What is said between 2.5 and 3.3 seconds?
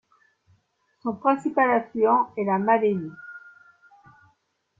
Malaise.